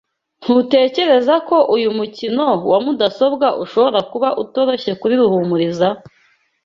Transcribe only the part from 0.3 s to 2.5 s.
Ntutekereza ko uyu mukino